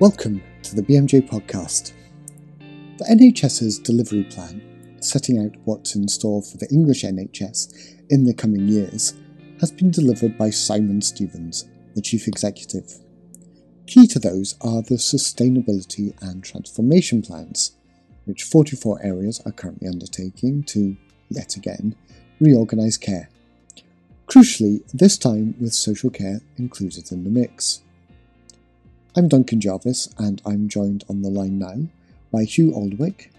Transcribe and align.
Welcome 0.00 0.44
to 0.62 0.76
the 0.76 0.82
BMJ 0.82 1.28
podcast. 1.28 1.92
The 2.98 3.04
NHS's 3.06 3.80
delivery 3.80 4.22
plan, 4.22 4.62
setting 5.00 5.44
out 5.44 5.56
what's 5.64 5.96
in 5.96 6.06
store 6.06 6.40
for 6.40 6.56
the 6.56 6.68
English 6.70 7.02
NHS 7.02 8.06
in 8.08 8.22
the 8.22 8.32
coming 8.32 8.68
years, 8.68 9.14
has 9.60 9.72
been 9.72 9.90
delivered 9.90 10.38
by 10.38 10.50
Simon 10.50 11.02
Stevens, 11.02 11.68
the 11.96 12.00
Chief 12.00 12.28
Executive. 12.28 12.94
Key 13.88 14.06
to 14.06 14.20
those 14.20 14.54
are 14.60 14.82
the 14.82 14.98
sustainability 14.98 16.14
and 16.22 16.44
transformation 16.44 17.20
plans, 17.20 17.72
which 18.24 18.44
44 18.44 19.02
areas 19.02 19.42
are 19.44 19.50
currently 19.50 19.88
undertaking 19.88 20.62
to, 20.62 20.96
yet 21.28 21.56
again, 21.56 21.96
reorganise 22.38 22.98
care. 22.98 23.30
Crucially, 24.28 24.88
this 24.94 25.18
time 25.18 25.56
with 25.60 25.72
social 25.72 26.10
care 26.10 26.40
included 26.56 27.10
in 27.10 27.24
the 27.24 27.30
mix. 27.30 27.80
I'm 29.18 29.26
Duncan 29.26 29.60
Jarvis, 29.60 30.08
and 30.16 30.40
I'm 30.46 30.68
joined 30.68 31.02
on 31.10 31.22
the 31.22 31.28
line 31.28 31.58
now 31.58 31.88
by 32.32 32.44
Hugh 32.44 32.72
Alderwick, 32.72 33.32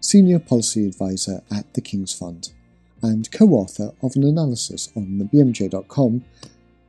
Senior 0.00 0.40
Policy 0.40 0.88
Advisor 0.88 1.40
at 1.52 1.72
the 1.74 1.80
King's 1.80 2.12
Fund, 2.12 2.50
and 3.00 3.30
co 3.30 3.46
author 3.50 3.92
of 4.02 4.16
an 4.16 4.24
analysis 4.24 4.90
on 4.96 5.18
the 5.18 5.24
BMJ.com 5.26 6.24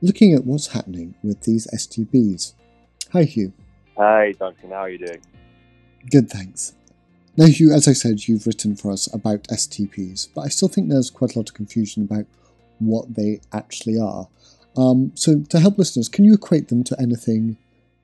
looking 0.00 0.34
at 0.34 0.44
what's 0.44 0.66
happening 0.66 1.14
with 1.22 1.42
these 1.42 1.68
STPs. 1.68 2.54
Hi, 3.12 3.22
Hugh. 3.22 3.52
Hi, 3.96 4.32
Duncan. 4.32 4.70
How 4.70 4.78
are 4.78 4.90
you 4.90 4.98
doing? 4.98 5.20
Good, 6.10 6.28
thanks. 6.28 6.72
Now, 7.36 7.46
Hugh, 7.46 7.72
as 7.72 7.86
I 7.86 7.92
said, 7.92 8.26
you've 8.26 8.48
written 8.48 8.74
for 8.74 8.90
us 8.90 9.06
about 9.14 9.44
STPs, 9.44 10.26
but 10.34 10.40
I 10.40 10.48
still 10.48 10.66
think 10.66 10.88
there's 10.88 11.10
quite 11.10 11.36
a 11.36 11.38
lot 11.38 11.48
of 11.48 11.54
confusion 11.54 12.02
about 12.02 12.26
what 12.80 13.14
they 13.14 13.40
actually 13.52 14.00
are. 14.00 14.26
Um, 14.76 15.12
so, 15.14 15.44
to 15.50 15.60
help 15.60 15.78
listeners, 15.78 16.08
can 16.08 16.24
you 16.24 16.34
equate 16.34 16.70
them 16.70 16.82
to 16.82 17.00
anything 17.00 17.56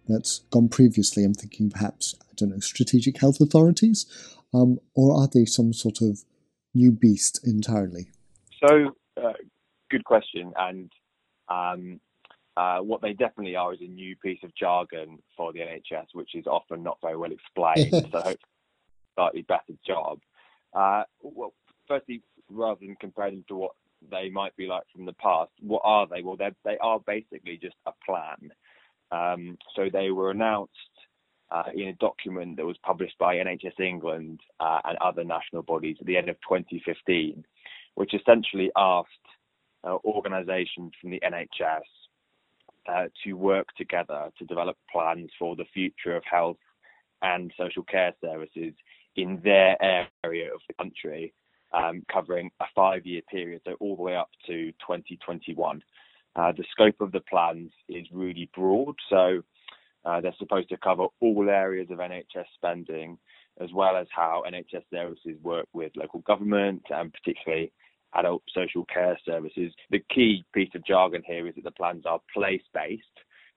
that's 0.08 0.40
gone 0.50 0.68
previously. 0.68 1.24
I'm 1.24 1.34
thinking 1.34 1.70
perhaps, 1.70 2.14
I 2.20 2.34
don't 2.36 2.50
know, 2.50 2.60
strategic 2.60 3.20
health 3.20 3.40
authorities, 3.40 4.06
um, 4.54 4.78
or 4.94 5.14
are 5.14 5.28
they 5.32 5.44
some 5.44 5.72
sort 5.72 6.00
of 6.00 6.24
new 6.74 6.92
beast 6.92 7.40
entirely? 7.46 8.10
So, 8.64 8.96
uh, 9.16 9.32
good 9.90 10.04
question. 10.04 10.52
And 10.56 10.90
um, 11.48 12.00
uh, 12.56 12.78
what 12.78 13.02
they 13.02 13.12
definitely 13.12 13.56
are 13.56 13.72
is 13.72 13.80
a 13.80 13.88
new 13.88 14.16
piece 14.16 14.40
of 14.42 14.54
jargon 14.54 15.18
for 15.36 15.52
the 15.52 15.60
NHS, 15.60 16.06
which 16.12 16.34
is 16.34 16.46
often 16.46 16.82
not 16.82 16.98
very 17.02 17.16
well 17.16 17.32
explained. 17.32 17.90
so, 18.12 18.18
hopefully, 18.18 18.38
slightly 19.14 19.42
better 19.42 19.78
job. 19.86 20.20
Uh, 20.72 21.02
well, 21.22 21.52
firstly, 21.86 22.22
rather 22.50 22.80
than 22.80 22.96
comparing 23.00 23.34
them 23.34 23.44
to 23.48 23.56
what 23.56 23.72
they 24.10 24.30
might 24.30 24.54
be 24.56 24.66
like 24.66 24.84
from 24.94 25.06
the 25.06 25.12
past, 25.14 25.50
what 25.60 25.82
are 25.84 26.06
they? 26.06 26.22
Well, 26.22 26.36
they 26.36 26.78
are 26.80 27.00
basically 27.00 27.58
just 27.60 27.76
a 27.86 27.92
plan. 28.06 28.52
Um, 29.10 29.58
so 29.74 29.88
they 29.92 30.10
were 30.10 30.30
announced 30.30 30.72
uh, 31.50 31.64
in 31.74 31.88
a 31.88 31.92
document 31.94 32.56
that 32.56 32.66
was 32.66 32.76
published 32.82 33.18
by 33.18 33.36
NHS 33.36 33.80
England 33.80 34.40
uh, 34.60 34.80
and 34.84 34.98
other 34.98 35.24
national 35.24 35.62
bodies 35.62 35.96
at 36.00 36.06
the 36.06 36.16
end 36.16 36.28
of 36.28 36.36
2015, 36.48 37.44
which 37.94 38.14
essentially 38.14 38.70
asked 38.76 39.08
uh, 39.84 39.96
organisations 40.04 40.92
from 41.00 41.10
the 41.10 41.20
NHS 41.20 41.80
uh, 42.88 43.06
to 43.24 43.32
work 43.34 43.68
together 43.76 44.30
to 44.38 44.44
develop 44.44 44.76
plans 44.90 45.30
for 45.38 45.56
the 45.56 45.64
future 45.72 46.16
of 46.16 46.22
health 46.30 46.56
and 47.22 47.52
social 47.58 47.82
care 47.82 48.12
services 48.20 48.74
in 49.16 49.40
their 49.42 49.76
area 50.24 50.52
of 50.54 50.60
the 50.68 50.74
country, 50.74 51.32
um, 51.72 52.02
covering 52.12 52.50
a 52.60 52.64
five-year 52.74 53.22
period, 53.30 53.60
so 53.64 53.74
all 53.80 53.96
the 53.96 54.02
way 54.02 54.16
up 54.16 54.30
to 54.46 54.70
2021. 54.72 55.82
Uh, 56.38 56.52
the 56.52 56.64
scope 56.70 57.00
of 57.00 57.10
the 57.10 57.20
plans 57.20 57.72
is 57.88 58.06
really 58.12 58.48
broad, 58.54 58.94
so 59.10 59.42
uh, 60.04 60.20
they're 60.20 60.34
supposed 60.38 60.68
to 60.68 60.76
cover 60.76 61.06
all 61.20 61.50
areas 61.50 61.88
of 61.90 61.98
NHS 61.98 62.44
spending, 62.54 63.18
as 63.60 63.70
well 63.74 63.96
as 63.96 64.06
how 64.14 64.44
NHS 64.48 64.84
services 64.94 65.36
work 65.42 65.66
with 65.72 65.90
local 65.96 66.20
government 66.20 66.82
and 66.90 67.12
particularly 67.12 67.72
adult 68.14 68.44
social 68.54 68.84
care 68.84 69.18
services. 69.26 69.72
The 69.90 69.98
key 70.14 70.44
piece 70.54 70.70
of 70.76 70.86
jargon 70.86 71.22
here 71.26 71.48
is 71.48 71.56
that 71.56 71.64
the 71.64 71.72
plans 71.72 72.04
are 72.06 72.20
place 72.32 72.62
based, 72.72 73.02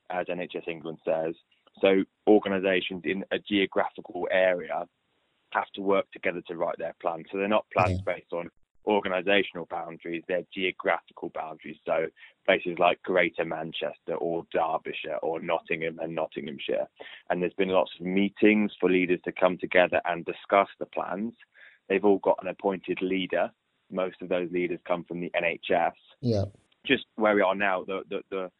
as 0.10 0.26
NHS 0.26 0.68
England 0.68 0.98
says. 1.06 1.36
So 1.82 2.04
organisations 2.28 3.04
in 3.06 3.24
a 3.32 3.38
geographical 3.38 4.28
area 4.32 4.86
have 5.52 5.70
to 5.76 5.82
work 5.82 6.12
together 6.12 6.42
to 6.48 6.56
write 6.56 6.80
their 6.80 6.96
plans. 7.00 7.26
So 7.32 7.38
they're 7.38 7.48
not 7.48 7.68
plans 7.72 8.02
yeah. 8.06 8.14
based 8.16 8.34
on 8.34 8.50
organisational 8.88 9.70
boundaries, 9.70 10.24
they're 10.28 10.46
geographical 10.54 11.30
boundaries. 11.34 11.78
So 11.86 12.08
places 12.46 12.78
like 12.80 13.02
Greater 13.04 13.46
Manchester 13.46 14.16
or 14.16 14.46
Derbyshire 14.52 15.18
or 15.22 15.40
Nottingham 15.40 16.00
and 16.00 16.16
Nottinghamshire. 16.16 16.88
And 17.30 17.42
there's 17.42 17.54
been 17.54 17.70
lots 17.70 17.92
of 18.00 18.06
meetings 18.06 18.72
for 18.80 18.90
leaders 18.90 19.20
to 19.26 19.32
come 19.32 19.58
together 19.58 20.02
and 20.06 20.26
discuss 20.26 20.68
the 20.80 20.86
plans. 20.88 21.34
They've 21.90 22.06
all 22.06 22.20
got 22.20 22.40
an 22.42 22.48
appointed 22.48 23.00
leader. 23.02 23.52
Most 23.92 24.22
of 24.22 24.30
those 24.30 24.50
leaders 24.52 24.80
come 24.88 25.04
from 25.04 25.20
the 25.20 25.32
NHS. 25.36 25.92
Yeah. 26.22 26.46
Just 26.86 27.06
where 27.16 27.36
we 27.36 27.42
are 27.42 27.56
now, 27.56 27.84
the 27.84 28.02
the 28.10 28.22
the, 28.32 28.52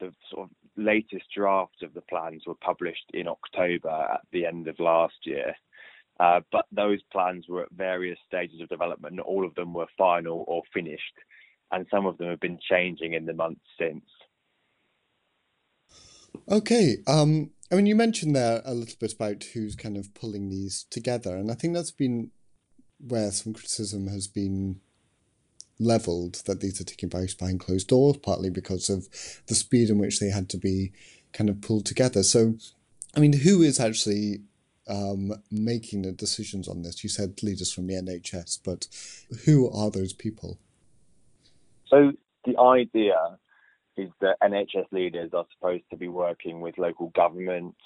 the 0.00 0.12
sort 0.30 0.44
of 0.44 0.50
latest 0.76 1.24
drafts 1.34 1.82
of 1.82 1.94
the 1.94 2.02
plans 2.02 2.42
were 2.46 2.56
published 2.56 3.04
in 3.14 3.28
October 3.28 3.88
at 3.88 4.20
the 4.32 4.44
end 4.44 4.68
of 4.68 4.78
last 4.80 5.14
year. 5.24 5.54
Uh, 6.20 6.40
but 6.52 6.66
those 6.70 7.00
plans 7.12 7.46
were 7.48 7.62
at 7.62 7.72
various 7.72 8.18
stages 8.26 8.60
of 8.60 8.68
development. 8.68 9.16
Not 9.16 9.26
all 9.26 9.44
of 9.44 9.54
them 9.54 9.72
were 9.72 9.86
final 9.98 10.44
or 10.46 10.62
finished, 10.72 11.02
and 11.72 11.86
some 11.90 12.06
of 12.06 12.18
them 12.18 12.28
have 12.28 12.40
been 12.40 12.58
changing 12.70 13.14
in 13.14 13.26
the 13.26 13.34
months 13.34 13.64
since. 13.78 14.04
Okay. 16.48 16.98
Um, 17.06 17.50
I 17.72 17.74
mean, 17.74 17.86
you 17.86 17.96
mentioned 17.96 18.36
there 18.36 18.62
a 18.64 18.74
little 18.74 18.96
bit 19.00 19.14
about 19.14 19.44
who's 19.54 19.74
kind 19.74 19.96
of 19.96 20.14
pulling 20.14 20.50
these 20.50 20.86
together, 20.90 21.36
and 21.36 21.50
I 21.50 21.54
think 21.54 21.74
that's 21.74 21.90
been 21.90 22.30
where 22.98 23.30
some 23.32 23.52
criticism 23.52 24.06
has 24.08 24.28
been 24.28 24.80
leveled 25.78 26.42
that 26.46 26.60
these 26.60 26.80
are 26.80 26.84
taking 26.84 27.10
place 27.10 27.34
behind 27.34 27.60
closed 27.60 27.88
doors, 27.88 28.16
partly 28.18 28.50
because 28.50 28.88
of 28.88 29.08
the 29.48 29.54
speed 29.54 29.90
in 29.90 29.98
which 29.98 30.20
they 30.20 30.30
had 30.30 30.48
to 30.50 30.58
be 30.58 30.92
kind 31.32 31.50
of 31.50 31.60
pulled 31.60 31.84
together. 31.84 32.22
So, 32.22 32.54
I 33.16 33.20
mean, 33.20 33.32
who 33.32 33.62
is 33.62 33.80
actually 33.80 34.42
um, 34.88 35.32
making 35.50 36.02
the 36.02 36.12
decisions 36.12 36.68
on 36.68 36.82
this? 36.82 37.02
You 37.02 37.10
said 37.10 37.42
leaders 37.42 37.72
from 37.72 37.86
the 37.86 37.94
NHS, 37.94 38.60
but 38.64 38.88
who 39.44 39.70
are 39.70 39.90
those 39.90 40.12
people? 40.12 40.58
So 41.88 42.12
the 42.44 42.58
idea 42.58 43.38
is 43.96 44.10
that 44.20 44.36
NHS 44.42 44.90
leaders 44.90 45.30
are 45.32 45.46
supposed 45.54 45.84
to 45.90 45.96
be 45.96 46.08
working 46.08 46.60
with 46.60 46.78
local 46.78 47.10
government, 47.10 47.76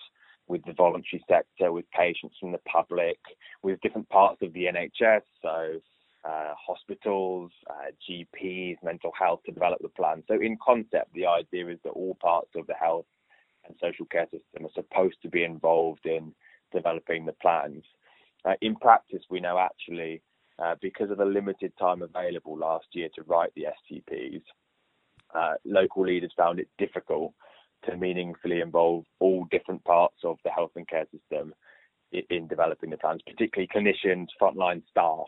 with 0.46 0.64
the 0.64 0.72
voluntary 0.72 1.22
sector, 1.28 1.72
with 1.72 1.84
patients 1.90 2.36
from 2.40 2.52
the 2.52 2.60
public, 2.66 3.18
with 3.62 3.80
different 3.82 4.08
parts 4.08 4.40
of 4.42 4.52
the 4.54 4.64
NHS, 4.64 5.22
so 5.42 5.80
uh, 6.24 6.54
hospitals, 6.66 7.52
uh, 7.68 7.90
GPs, 8.08 8.76
mental 8.82 9.12
health 9.18 9.40
to 9.46 9.52
develop 9.52 9.80
the 9.82 9.88
plan. 9.88 10.22
So 10.26 10.34
in 10.34 10.56
concept, 10.64 11.12
the 11.14 11.26
idea 11.26 11.68
is 11.68 11.78
that 11.84 11.90
all 11.90 12.16
parts 12.20 12.50
of 12.56 12.66
the 12.66 12.74
health 12.74 13.06
and 13.66 13.76
social 13.80 14.06
care 14.06 14.26
system 14.30 14.66
are 14.66 14.74
supposed 14.74 15.20
to 15.22 15.28
be 15.28 15.44
involved 15.44 16.06
in 16.06 16.32
developing 16.72 17.26
the 17.26 17.32
plans. 17.34 17.84
Uh, 18.44 18.54
in 18.60 18.76
practice, 18.76 19.22
we 19.30 19.40
know 19.40 19.58
actually, 19.58 20.22
uh, 20.62 20.74
because 20.80 21.10
of 21.10 21.18
the 21.18 21.24
limited 21.24 21.72
time 21.78 22.02
available 22.02 22.56
last 22.56 22.86
year 22.92 23.08
to 23.14 23.22
write 23.24 23.52
the 23.54 23.66
STPs, 23.90 24.42
uh, 25.34 25.54
local 25.64 26.04
leaders 26.04 26.32
found 26.36 26.58
it 26.58 26.68
difficult 26.78 27.32
to 27.84 27.96
meaningfully 27.96 28.60
involve 28.60 29.04
all 29.20 29.46
different 29.50 29.84
parts 29.84 30.18
of 30.24 30.38
the 30.44 30.50
health 30.50 30.72
and 30.76 30.88
care 30.88 31.06
system 31.12 31.54
in, 32.12 32.22
in 32.30 32.48
developing 32.48 32.90
the 32.90 32.96
plans, 32.96 33.22
particularly 33.26 33.68
clinicians, 33.74 34.26
frontline 34.40 34.82
staff. 34.90 35.26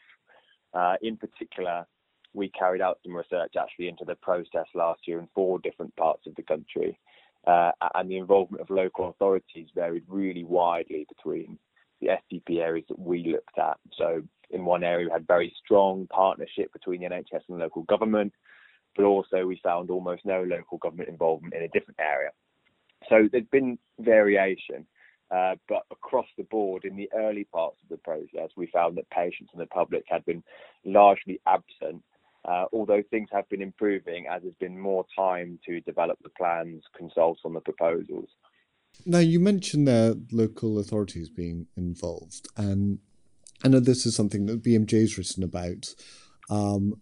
Uh, 0.72 0.95
in 1.03 1.17
particular, 1.17 1.87
we 2.33 2.49
carried 2.51 2.81
out 2.81 2.99
some 3.05 3.15
research 3.15 3.55
actually 3.61 3.89
into 3.89 4.05
the 4.05 4.15
process 4.17 4.67
last 4.75 5.01
year 5.07 5.19
in 5.19 5.28
four 5.34 5.59
different 5.59 5.95
parts 5.97 6.27
of 6.27 6.34
the 6.37 6.42
country 6.42 6.98
uh, 7.47 7.72
and 7.95 8.10
the 8.10 8.19
involvement 8.19 8.60
of 8.60 8.71
local 8.71 9.09
authorities 9.09 9.69
varied 9.75 10.04
really 10.09 10.45
widely 10.45 11.07
between 11.09 11.59
the 12.01 12.09
STP 12.09 12.59
areas 12.59 12.87
that 12.89 12.98
we 12.98 13.25
looked 13.25 13.59
at. 13.59 13.78
So 13.97 14.22
in 14.51 14.65
one 14.65 14.84
area 14.84 15.07
we 15.07 15.13
had 15.13 15.27
very 15.27 15.54
strong 15.65 16.07
partnership 16.09 16.72
between 16.72 17.01
the 17.01 17.09
NHS 17.09 17.42
and 17.48 17.59
local 17.59 17.83
government, 17.83 18.33
but 18.97 19.04
also 19.04 19.47
we 19.47 19.60
found 19.63 19.91
almost 19.91 20.25
no 20.25 20.42
local 20.42 20.78
government 20.78 21.09
involvement 21.09 21.54
in 21.54 21.63
a 21.63 21.69
different 21.69 22.01
area. 22.01 22.31
So 23.09 23.28
there's 23.31 23.45
been 23.51 23.78
variation, 23.98 24.87
uh, 25.31 25.54
but 25.69 25.83
across 25.91 26.27
the 26.37 26.45
board 26.45 26.84
in 26.84 26.97
the 26.97 27.09
early 27.15 27.45
parts 27.45 27.77
of 27.83 27.89
the 27.89 27.97
process, 27.98 28.51
we 28.57 28.66
found 28.66 28.97
that 28.97 29.09
patients 29.10 29.51
and 29.53 29.60
the 29.60 29.66
public 29.66 30.04
had 30.09 30.25
been 30.25 30.42
largely 30.84 31.41
absent 31.47 32.03
uh, 32.45 32.65
although 32.72 33.03
things 33.10 33.28
have 33.33 33.48
been 33.48 33.63
improving 33.63 34.27
as 34.31 34.42
there's 34.42 34.54
been 34.60 34.78
more 34.78 35.04
time 35.16 35.59
to 35.66 35.81
develop 35.81 36.19
the 36.22 36.31
plans, 36.31 36.83
consult 36.97 37.39
on 37.45 37.54
the 37.54 37.60
proposals. 37.60 38.28
Now, 39.07 39.19
you 39.19 39.41
mentioned 39.41 39.87
there 39.87 40.15
local 40.33 40.78
authorities 40.78 41.28
being 41.28 41.66
involved, 41.77 42.48
and 42.57 42.98
I 43.65 43.69
know 43.69 43.81
this 43.81 44.07
is 44.07 44.16
something 44.16 44.47
that 44.47 44.63
BMJ 44.63 44.87
BMJ's 44.87 45.19
written 45.19 45.42
about. 45.42 45.95
Um, 46.48 47.01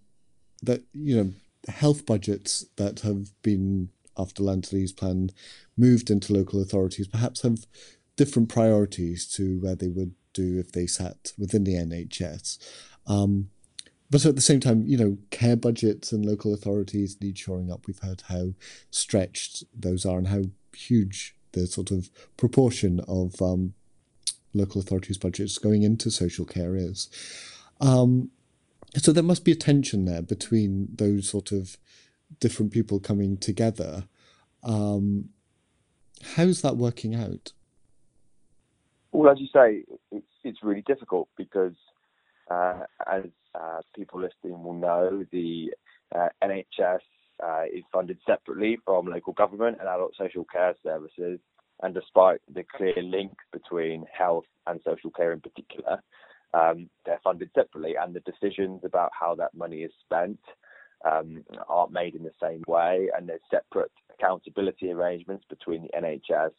that 0.63 0.83
you 0.93 1.17
know, 1.17 1.33
health 1.73 2.05
budgets 2.05 2.67
that 2.77 3.01
have 3.01 3.31
been 3.43 3.91
after 4.19 4.43
Lansley 4.43 4.95
plan 4.95 5.31
moved 5.77 6.11
into 6.11 6.33
local 6.33 6.61
authorities 6.61 7.07
perhaps 7.07 7.43
have 7.43 7.67
different 8.17 8.49
priorities 8.49 9.27
to 9.29 9.61
where 9.61 9.77
they 9.77 9.89
would 9.89 10.15
do 10.33 10.59
if 10.59 10.73
they 10.73 10.87
sat 10.87 11.33
within 11.39 11.65
the 11.65 11.75
NHS. 11.75 12.59
Um, 13.07 13.51
but 14.11 14.25
at 14.25 14.35
the 14.35 14.41
same 14.41 14.61
time, 14.61 14.85
you 14.87 14.97
know, 14.97 15.19
care 15.31 15.57
budgets 15.57 16.13
and 16.13 16.25
local 16.25 16.55
authorities 16.55 17.17
need 17.21 17.39
shoring 17.39 17.71
up. 17.71 17.87
We've 17.87 17.99
heard 17.99 18.23
how 18.29 18.55
stretched 18.91 19.65
those 19.75 20.07
are 20.07 20.19
and 20.19 20.29
how 20.29 20.45
huge 20.75 21.37
the 21.53 21.67
sort 21.67 21.91
of 21.91 22.11
proportion 22.37 23.01
of 23.07 23.41
um, 23.43 23.75
local 24.55 24.81
authorities' 24.81 25.19
budgets 25.19 25.59
going 25.59 25.83
into 25.83 26.11
social 26.11 26.45
care 26.45 26.75
is. 26.75 27.09
Um, 27.81 28.31
so 28.97 29.13
there 29.13 29.23
must 29.23 29.45
be 29.45 29.53
a 29.53 29.57
tension 29.57 30.05
there 30.05 30.23
between 30.23 30.89
those 30.95 31.29
sort 31.29 31.53
of 31.53 31.77
different 32.41 32.73
people 32.73 33.01
coming 33.01 33.37
together. 33.37 34.05
Um, 34.63 35.31
how's 36.37 36.63
that 36.63 36.77
working 36.77 37.15
out? 37.15 37.53
Well, 39.13 39.31
as 39.31 39.41
you 39.41 39.49
say, 39.53 39.85
it's 40.11 40.27
it's 40.45 40.63
really 40.63 40.83
difficult 40.83 41.29
because, 41.37 41.75
as 42.51 43.25
uh, 43.55 43.81
people 43.95 44.21
listening 44.21 44.63
will 44.63 44.75
know, 44.75 45.25
the 45.33 45.73
uh, 46.15 46.29
NHS 46.43 47.01
uh, 47.45 47.65
is 47.73 47.85
funded 47.93 48.19
separately 48.27 48.79
from 48.85 49.07
local 49.07 49.33
government 49.33 49.79
and 49.81 49.89
adult 49.89 50.13
social 50.17 50.45
care 50.45 50.75
services. 50.83 51.39
And 51.83 51.95
despite 51.95 52.41
the 52.53 52.65
clear 52.77 53.01
link 53.03 53.33
between 53.53 54.05
health 54.13 54.47
and 54.67 54.81
social 54.85 55.11
care 55.11 55.33
in 55.33 55.41
particular, 55.41 56.03
um, 56.55 56.89
they're 57.05 57.21
funded 57.23 57.51
separately, 57.55 57.95
and 58.01 58.15
the 58.15 58.21
decisions 58.21 58.81
about 58.85 59.11
how 59.19 59.35
that 59.37 59.55
money 59.55 59.83
is 59.83 59.93
spent 60.05 60.41
um, 61.05 61.45
aren't 61.69 61.93
made 61.93 62.15
in 62.15 62.23
the 62.23 62.33
same 62.43 62.63
way, 62.67 63.09
and 63.17 63.29
there's 63.29 63.41
separate 63.51 63.93
accountability 64.13 64.91
arrangements 64.91 65.45
between 65.49 65.83
the 65.83 65.91
NHS 65.97 66.53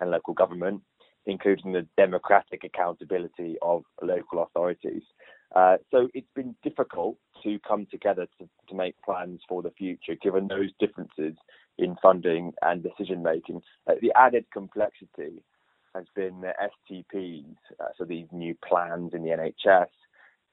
and 0.00 0.10
local 0.10 0.34
government, 0.34 0.82
including 1.26 1.72
the 1.72 1.86
democratic 1.96 2.64
accountability 2.64 3.56
of 3.62 3.82
local 4.02 4.42
authorities. 4.42 5.02
Uh, 5.54 5.76
so 5.90 6.08
it's 6.14 6.30
been 6.34 6.54
difficult 6.62 7.16
to 7.42 7.58
come 7.66 7.86
together 7.90 8.26
to, 8.38 8.48
to 8.68 8.74
make 8.74 8.94
plans 9.02 9.40
for 9.48 9.62
the 9.62 9.70
future, 9.70 10.14
given 10.20 10.48
those 10.48 10.70
differences 10.80 11.36
in 11.78 11.96
funding 12.02 12.52
and 12.62 12.82
decision 12.82 13.22
making. 13.22 13.60
Uh, 13.86 13.94
the 14.00 14.12
added 14.16 14.44
complexity 14.52 15.42
has 15.94 16.04
been 16.14 16.40
the 16.40 16.52
STPs, 16.90 17.54
uh, 17.80 17.86
so 17.96 18.04
these 18.04 18.26
new 18.32 18.54
plans 18.66 19.12
in 19.14 19.22
the 19.22 19.30
NHS, 19.30 19.86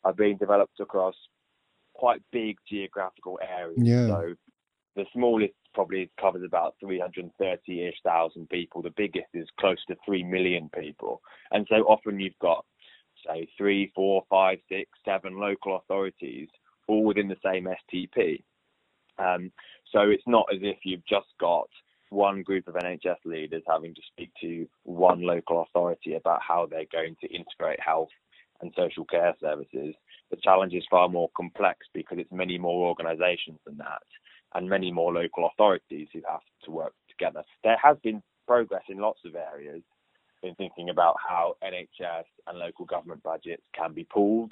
are 0.03 0.13
being 0.13 0.37
developed 0.37 0.79
across 0.79 1.15
quite 1.93 2.21
big 2.31 2.57
geographical 2.67 3.39
areas. 3.41 3.77
Yeah. 3.77 4.07
So 4.07 4.33
the 4.95 5.05
smallest 5.13 5.53
probably 5.73 6.09
covers 6.19 6.43
about 6.45 6.75
330-ish 6.83 7.97
thousand 8.03 8.49
people. 8.49 8.81
The 8.81 8.93
biggest 8.95 9.27
is 9.33 9.47
close 9.59 9.83
to 9.87 9.95
3 10.05 10.23
million 10.23 10.69
people. 10.77 11.21
And 11.51 11.65
so 11.69 11.77
often 11.83 12.19
you've 12.19 12.37
got, 12.39 12.65
say, 13.27 13.47
three, 13.57 13.91
four, 13.95 14.23
five, 14.29 14.59
six, 14.69 14.89
seven 15.05 15.39
local 15.39 15.77
authorities 15.77 16.49
all 16.87 17.03
within 17.03 17.27
the 17.27 17.37
same 17.43 17.67
STP. 17.67 18.43
Um, 19.17 19.51
so 19.91 20.01
it's 20.01 20.23
not 20.27 20.45
as 20.53 20.59
if 20.61 20.77
you've 20.83 21.05
just 21.07 21.27
got 21.39 21.69
one 22.09 22.43
group 22.43 22.67
of 22.67 22.75
NHS 22.75 23.17
leaders 23.25 23.63
having 23.67 23.95
to 23.95 24.01
speak 24.11 24.31
to 24.41 24.67
one 24.83 25.21
local 25.21 25.63
authority 25.63 26.15
about 26.15 26.41
how 26.47 26.67
they're 26.67 26.85
going 26.91 27.15
to 27.21 27.27
integrate 27.33 27.79
health 27.79 28.09
and 28.61 28.71
social 28.77 29.05
care 29.05 29.33
services. 29.41 29.95
The 30.29 30.37
challenge 30.43 30.73
is 30.73 30.83
far 30.89 31.09
more 31.09 31.29
complex 31.35 31.79
because 31.93 32.19
it's 32.19 32.31
many 32.31 32.57
more 32.57 32.87
organisations 32.87 33.59
than 33.65 33.77
that 33.77 34.03
and 34.55 34.69
many 34.69 34.91
more 34.91 35.13
local 35.13 35.47
authorities 35.47 36.07
who 36.13 36.21
have 36.29 36.41
to 36.63 36.71
work 36.71 36.93
together. 37.09 37.43
There 37.63 37.77
has 37.81 37.97
been 38.03 38.21
progress 38.47 38.83
in 38.89 38.97
lots 38.97 39.19
of 39.25 39.35
areas 39.35 39.81
in 40.43 40.55
thinking 40.55 40.89
about 40.89 41.15
how 41.27 41.55
NHS 41.63 42.25
and 42.47 42.59
local 42.59 42.85
government 42.85 43.23
budgets 43.23 43.63
can 43.75 43.93
be 43.93 44.03
pooled 44.03 44.51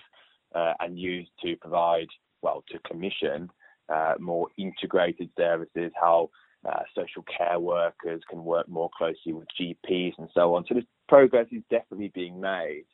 uh, 0.56 0.74
and 0.80 0.98
used 0.98 1.32
to 1.44 1.56
provide, 1.58 2.08
well, 2.42 2.64
to 2.70 2.80
commission 2.80 3.50
uh, 3.90 4.14
more 4.20 4.48
integrated 4.58 5.30
services, 5.38 5.92
how 6.00 6.30
uh, 6.68 6.82
social 6.96 7.24
care 7.24 7.60
workers 7.60 8.22
can 8.30 8.44
work 8.44 8.70
more 8.70 8.90
closely 8.98 9.34
with 9.34 9.48
GPs 9.60 10.14
and 10.18 10.30
so 10.34 10.56
on. 10.56 10.64
So 10.68 10.76
this 10.76 10.86
progress 11.08 11.48
is 11.52 11.64
definitely 11.70 12.12
being 12.14 12.40
made, 12.40 12.86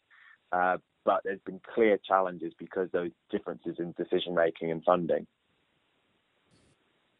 uh, 0.51 0.77
but 1.05 1.21
there's 1.23 1.41
been 1.45 1.61
clear 1.73 1.99
challenges 2.07 2.53
because 2.57 2.89
those 2.91 3.11
differences 3.29 3.75
in 3.79 3.93
decision 3.97 4.33
making 4.33 4.71
and 4.71 4.83
funding. 4.83 5.27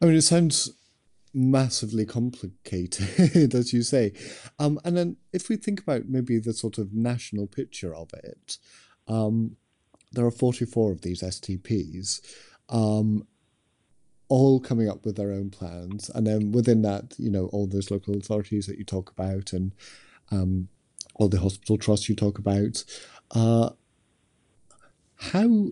I 0.00 0.06
mean, 0.06 0.14
it 0.14 0.22
sounds 0.22 0.70
massively 1.34 2.06
complicated, 2.06 3.54
as 3.54 3.72
you 3.72 3.82
say. 3.82 4.12
Um, 4.58 4.80
and 4.84 4.96
then 4.96 5.16
if 5.32 5.48
we 5.48 5.56
think 5.56 5.80
about 5.80 6.08
maybe 6.08 6.38
the 6.38 6.52
sort 6.52 6.78
of 6.78 6.92
national 6.92 7.46
picture 7.46 7.94
of 7.94 8.12
it, 8.14 8.58
um, 9.06 9.56
there 10.12 10.24
are 10.24 10.30
44 10.30 10.92
of 10.92 11.02
these 11.02 11.22
STPs. 11.22 12.20
Um, 12.68 13.26
all 14.28 14.60
coming 14.60 14.90
up 14.90 15.06
with 15.06 15.16
their 15.16 15.32
own 15.32 15.48
plans, 15.48 16.10
and 16.10 16.26
then 16.26 16.52
within 16.52 16.82
that, 16.82 17.14
you 17.18 17.30
know, 17.30 17.46
all 17.46 17.66
those 17.66 17.90
local 17.90 18.14
authorities 18.14 18.66
that 18.66 18.76
you 18.76 18.84
talk 18.84 19.10
about, 19.10 19.54
and 19.54 19.74
um, 20.30 20.68
all 21.14 21.28
the 21.28 21.40
hospital 21.40 21.78
trusts 21.78 22.08
you 22.08 22.14
talk 22.14 22.38
about. 22.38 22.84
Uh, 23.30 23.70
how 25.16 25.68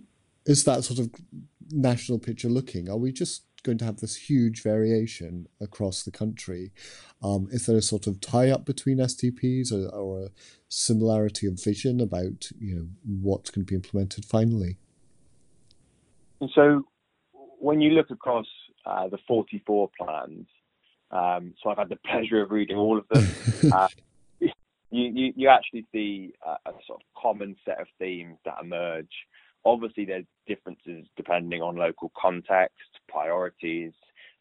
is 0.46 0.64
that 0.64 0.84
sort 0.84 0.99
of 0.99 1.11
national 1.70 2.19
picture 2.19 2.49
looking? 2.49 2.88
Are 2.88 2.96
we 2.96 3.12
just 3.12 3.43
going 3.67 3.79
to 3.79 3.85
have 3.85 3.99
this 3.99 4.17
huge 4.17 4.63
variation 4.63 5.49
across 5.61 6.03
the 6.03 6.11
country? 6.11 6.73
Um, 7.23 7.49
is 7.51 7.67
there 7.67 7.77
a 7.77 7.83
sort 7.83 8.07
of 8.07 8.21
tie 8.21 8.51
up 8.51 8.65
between 8.65 8.99
STPs 8.99 9.73
or, 9.73 9.89
or 9.95 10.27
a 10.27 10.31
similarity 10.69 11.47
of 11.47 11.63
vision 11.63 12.01
about 12.01 12.51
you 12.59 12.75
know 12.75 12.87
what's 13.05 13.51
going 13.51 13.67
to 13.67 13.71
be 13.71 13.77
implemented 13.77 14.25
finally? 14.25 14.79
And 16.41 16.51
so 16.55 16.85
when 17.59 17.81
you 17.81 17.91
look 17.91 18.11
across 18.11 18.47
uh, 18.85 19.09
the 19.09 19.19
44 19.27 19.91
plans, 19.99 20.47
um, 21.11 21.55
so 21.62 21.71
I've 21.71 21.79
had 21.79 21.89
the 21.89 21.97
pleasure 22.11 22.43
of 22.43 22.51
reading 22.51 22.77
all 22.77 22.99
of 22.99 23.09
them. 23.09 23.27
uh, 23.73 23.89
you, 24.41 24.51
you, 24.91 25.33
you, 25.35 25.49
actually 25.49 25.85
see 25.93 26.33
a, 26.45 26.71
a, 26.71 26.73
sort 26.87 27.01
of 27.01 27.21
common 27.21 27.57
set 27.65 27.81
of 27.81 27.89
themes 27.99 28.39
that 28.45 28.55
emerge. 28.62 29.11
Obviously, 29.67 30.05
there's 30.05 30.25
differences 30.47 31.07
depending 31.17 31.61
on 31.61 31.77
local 31.77 32.13
context, 32.17 33.01
priorities, 33.09 33.93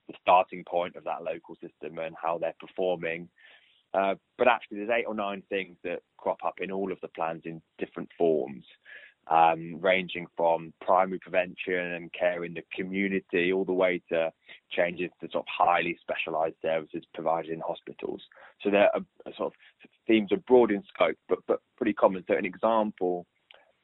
the 0.07 0.13
starting 0.22 0.63
point 0.63 0.95
of 0.95 1.04
that 1.04 1.24
local 1.24 1.56
system, 1.56 1.97
and 1.99 2.16
how 2.21 2.38
they're 2.38 2.54
performing. 2.59 3.28
Uh, 3.94 4.16
but 4.38 4.47
actually, 4.47 4.78
there's 4.78 4.90
eight 4.90 5.06
or 5.07 5.16
nine 5.16 5.42
things 5.49 5.78
that 5.83 6.02
crop 6.18 6.38
up 6.45 6.56
in 6.61 6.71
all 6.71 6.92
of 6.92 6.99
the 7.02 7.07
plans 7.09 7.42
in 7.45 7.61
different 7.80 8.09
forms 8.18 8.64
um, 9.28 9.80
ranging 9.81 10.28
from 10.38 10.73
primary 10.81 11.19
prevention 11.19 11.94
and 11.94 12.14
care 12.14 12.44
in 12.44 12.54
the 12.54 12.64
community 12.73 13.52
all 13.52 13.66
the 13.66 13.73
way 13.73 14.02
to 14.09 14.31
changes 14.69 15.09
to 15.19 15.28
sort 15.31 15.45
of 15.45 15.66
highly 15.66 15.97
specialised 16.02 16.57
services 16.61 17.04
provided 17.14 17.52
in 17.52 17.59
hospitals. 17.59 18.21
So 18.61 18.69
there 18.69 18.90
are 18.95 19.02
sort 19.35 19.54
of 19.54 19.90
themes 20.07 20.31
are 20.31 20.38
broad 20.38 20.71
in 20.71 20.83
scope, 20.94 21.18
but 21.28 21.40
but 21.47 21.61
pretty 21.78 21.94
common. 21.94 22.23
So 22.28 22.35
an 22.35 22.45
example 22.45 23.26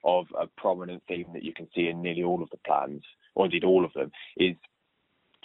of 0.03 0.27
a 0.39 0.47
prominent 0.57 1.03
theme 1.07 1.27
that 1.33 1.43
you 1.43 1.53
can 1.53 1.67
see 1.75 1.87
in 1.87 2.01
nearly 2.01 2.23
all 2.23 2.41
of 2.41 2.49
the 2.49 2.57
plans, 2.65 3.03
or 3.35 3.45
indeed 3.45 3.63
all 3.63 3.85
of 3.85 3.93
them, 3.93 4.11
is 4.37 4.55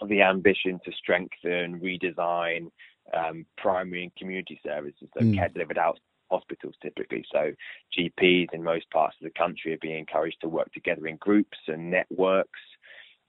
the 0.08 0.22
ambition 0.22 0.80
to 0.84 0.92
strengthen, 0.92 1.80
redesign 1.80 2.70
um, 3.14 3.46
primary 3.56 4.04
and 4.04 4.16
community 4.16 4.60
services, 4.64 5.08
so 5.16 5.24
mm. 5.24 5.34
care 5.34 5.48
delivered 5.48 5.78
out 5.78 5.98
hospitals 6.30 6.74
typically. 6.82 7.24
So 7.32 7.52
GPs 7.96 8.48
in 8.52 8.62
most 8.62 8.90
parts 8.90 9.16
of 9.20 9.24
the 9.24 9.38
country 9.38 9.74
are 9.74 9.78
being 9.78 9.98
encouraged 9.98 10.40
to 10.40 10.48
work 10.48 10.72
together 10.72 11.06
in 11.06 11.16
groups 11.16 11.58
and 11.68 11.90
networks. 11.90 12.60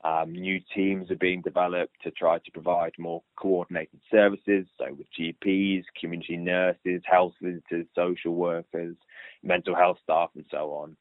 Um, 0.04 0.32
new 0.32 0.60
teams 0.76 1.10
are 1.10 1.18
being 1.18 1.42
developed 1.42 1.96
to 2.04 2.12
try 2.12 2.38
to 2.38 2.52
provide 2.52 2.94
more 3.00 3.24
coordinated 3.36 4.00
services, 4.12 4.68
so 4.78 4.94
with 4.94 5.08
GPs, 5.20 5.84
community 6.00 6.38
nurses, 6.38 7.02
health 7.04 7.34
visitors, 7.42 7.88
social 7.96 8.36
workers, 8.36 8.96
mental 9.44 9.76
health 9.76 9.98
staff, 10.04 10.30
and 10.36 10.46
so 10.52 10.72
on. 10.72 10.96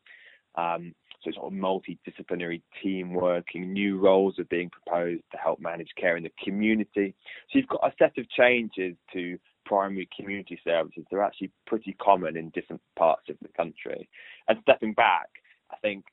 Um, 0.56 0.94
so 1.22 1.32
sort 1.32 1.52
of 1.52 1.58
multidisciplinary 1.58 2.62
team 2.82 3.12
working, 3.12 3.72
new 3.72 3.98
roles 3.98 4.38
are 4.38 4.44
being 4.44 4.70
proposed 4.70 5.22
to 5.32 5.38
help 5.38 5.60
manage 5.60 5.88
care 5.98 6.16
in 6.16 6.22
the 6.22 6.32
community. 6.42 7.14
So 7.50 7.58
you've 7.58 7.68
got 7.68 7.84
a 7.84 7.92
set 7.98 8.16
of 8.18 8.28
changes 8.30 8.94
to 9.12 9.38
primary 9.66 10.08
community 10.16 10.58
services, 10.64 11.04
they're 11.10 11.22
actually 11.22 11.50
pretty 11.66 11.94
common 12.00 12.36
in 12.36 12.50
different 12.50 12.80
parts 12.96 13.28
of 13.28 13.36
the 13.42 13.48
country. 13.48 14.08
And 14.48 14.58
stepping 14.62 14.94
back, 14.94 15.28
I 15.70 15.76
think 15.82 16.04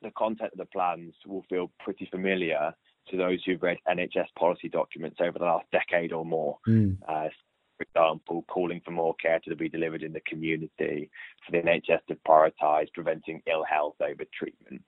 the 0.00 0.12
content 0.12 0.52
of 0.52 0.58
the 0.58 0.64
plans 0.66 1.12
will 1.26 1.44
feel 1.50 1.70
pretty 1.80 2.08
familiar 2.10 2.72
to 3.10 3.16
those 3.16 3.42
who've 3.44 3.62
read 3.62 3.78
NHS 3.88 4.28
policy 4.38 4.68
documents 4.68 5.18
over 5.20 5.38
the 5.38 5.44
last 5.44 5.66
decade 5.72 6.12
or 6.12 6.24
more. 6.24 6.58
Mm. 6.68 6.98
Uh, 7.06 7.28
for 7.78 7.84
example, 7.84 8.44
calling 8.48 8.80
for 8.84 8.90
more 8.90 9.14
care 9.14 9.40
to 9.40 9.56
be 9.56 9.68
delivered 9.68 10.02
in 10.02 10.12
the 10.12 10.20
community, 10.20 11.10
for 11.46 11.52
the 11.52 11.58
NHS 11.58 12.04
to 12.08 12.16
prioritise 12.26 12.92
preventing 12.92 13.40
ill 13.46 13.64
health 13.64 13.94
over 14.00 14.24
treatment. 14.36 14.82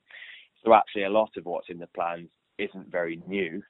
So 0.64 0.74
actually, 0.74 1.04
a 1.04 1.10
lot 1.10 1.30
of 1.36 1.46
what's 1.46 1.70
in 1.70 1.78
the 1.78 1.86
plans 1.88 2.28
isn't 2.58 2.90
very 2.90 3.22
new. 3.26 3.62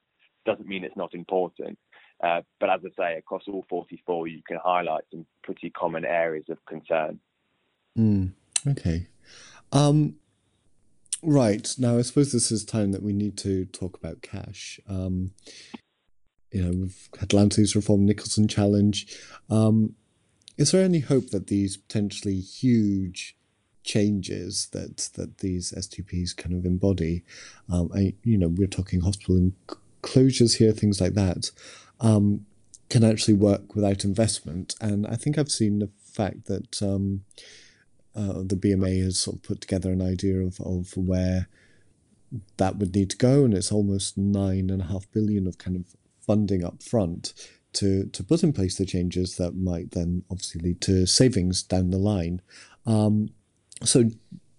Doesn't 0.45 0.67
mean 0.67 0.83
it's 0.83 0.97
not 0.97 1.13
important. 1.13 1.77
Uh, 2.23 2.41
but 2.59 2.69
as 2.69 2.81
I 2.85 2.89
say, 2.97 3.17
across 3.17 3.43
all 3.47 3.65
44, 3.69 4.27
you 4.27 4.41
can 4.47 4.59
highlight 4.63 5.03
some 5.11 5.25
pretty 5.43 5.69
common 5.69 6.05
areas 6.05 6.45
of 6.49 6.57
concern. 6.67 7.19
Mm, 7.97 8.33
okay. 8.67 9.07
Um, 9.71 10.15
right. 11.23 11.73
Now, 11.77 11.97
I 11.97 12.01
suppose 12.01 12.31
this 12.31 12.51
is 12.51 12.63
time 12.63 12.91
that 12.91 13.01
we 13.01 13.13
need 13.13 13.37
to 13.39 13.65
talk 13.65 13.97
about 13.97 14.21
cash. 14.21 14.79
Um, 14.87 15.31
you 16.51 16.63
know, 16.63 16.71
we've 16.71 17.09
had 17.19 17.29
Lansley 17.29 17.73
reform, 17.75 18.05
Nicholson 18.05 18.47
challenge. 18.47 19.17
Um, 19.49 19.95
is 20.57 20.71
there 20.71 20.83
any 20.83 20.99
hope 20.99 21.29
that 21.29 21.47
these 21.47 21.77
potentially 21.77 22.39
huge 22.39 23.37
changes 23.83 24.67
that 24.73 25.09
that 25.15 25.39
these 25.39 25.71
STPs 25.71 26.35
kind 26.35 26.55
of 26.55 26.65
embody, 26.65 27.23
um, 27.71 27.89
I, 27.95 28.13
you 28.23 28.37
know, 28.37 28.49
we're 28.49 28.67
talking 28.67 29.01
hospital 29.01 29.51
closures 30.03 30.57
here, 30.57 30.71
things 30.71 30.99
like 30.99 31.13
that, 31.13 31.51
um, 31.99 32.45
can 32.89 33.03
actually 33.03 33.35
work 33.35 33.73
without 33.75 34.03
investment? 34.03 34.75
And 34.81 35.07
I 35.07 35.15
think 35.15 35.37
I've 35.37 35.51
seen 35.51 35.79
the 35.79 35.89
fact 36.03 36.45
that 36.45 36.81
um, 36.81 37.23
uh, 38.15 38.43
the 38.43 38.57
BMA 38.57 39.03
has 39.03 39.19
sort 39.19 39.37
of 39.37 39.43
put 39.43 39.61
together 39.61 39.91
an 39.91 40.01
idea 40.01 40.39
of, 40.39 40.59
of 40.59 40.95
where 40.97 41.47
that 42.57 42.77
would 42.77 42.93
need 42.95 43.09
to 43.11 43.17
go, 43.17 43.45
and 43.45 43.53
it's 43.53 43.71
almost 43.71 44.17
nine 44.17 44.69
and 44.69 44.81
a 44.81 44.85
half 44.85 45.09
billion 45.11 45.47
of 45.47 45.57
kind 45.57 45.75
of 45.75 45.95
funding 46.31 46.63
up 46.63 46.81
front 46.81 47.33
to 47.73 48.05
to 48.07 48.23
put 48.23 48.41
in 48.41 48.53
place 48.53 48.77
the 48.77 48.85
changes 48.85 49.35
that 49.35 49.53
might 49.53 49.91
then 49.91 50.23
obviously 50.31 50.61
lead 50.61 50.79
to 50.79 51.05
savings 51.05 51.61
down 51.61 51.89
the 51.89 51.97
line. 51.97 52.41
Um, 52.85 53.31
so, 53.83 54.09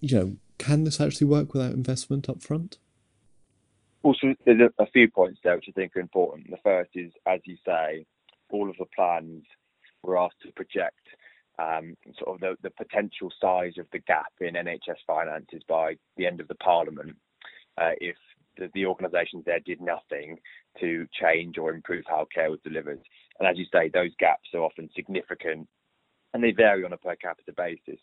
you 0.01 0.19
know, 0.19 0.37
can 0.59 0.85
this 0.85 1.01
actually 1.01 1.29
work 1.29 1.55
without 1.55 1.73
investment 1.73 2.29
up 2.29 2.43
front? 2.43 2.77
Also, 4.03 4.35
there's 4.45 4.61
a, 4.61 4.83
a 4.83 4.87
few 4.87 5.09
points 5.09 5.41
there 5.43 5.55
which 5.55 5.65
I 5.69 5.73
think 5.73 5.97
are 5.97 6.01
important. 6.01 6.51
The 6.51 6.59
first 6.63 6.91
is, 6.95 7.11
as 7.27 7.41
you 7.45 7.57
say, 7.65 8.05
all 8.51 8.69
of 8.69 8.77
the 8.79 8.87
plans 8.95 9.45
were 10.03 10.19
asked 10.19 10.43
to 10.43 10.53
project 10.53 11.07
um, 11.59 11.97
sort 12.19 12.35
of 12.35 12.41
the, 12.41 12.57
the, 12.63 12.71
potential 12.71 13.31
size 13.41 13.75
of 13.79 13.87
the 13.93 14.01
gap 14.01 14.33
in 14.41 14.55
NHS 14.55 15.01
finances 15.07 15.63
by 15.69 15.95
the 16.17 16.27
end 16.27 16.41
of 16.41 16.49
the 16.49 16.55
Parliament 16.57 17.17
uh, 17.79 17.93
if 18.01 18.17
the, 18.57 18.71
the 18.75 18.87
organisations 18.87 19.45
there 19.45 19.61
did 19.61 19.81
nothing 19.81 20.39
to 20.81 21.07
change 21.21 21.59
or 21.59 21.73
improve 21.73 22.05
how 22.07 22.27
care 22.35 22.51
was 22.51 22.61
delivered. 22.65 23.01
And 23.39 23.49
as 23.49 23.59
you 23.59 23.67
say, 23.73 23.89
those 23.89 24.11
gaps 24.19 24.49
are 24.55 24.61
often 24.61 24.89
significant 24.95 25.69
and 26.35 26.43
they 26.43 26.53
vary 26.53 26.85
on 26.85 26.93
a 26.93 26.97
per 26.97 27.17
capita 27.17 27.53
basis. 27.57 28.01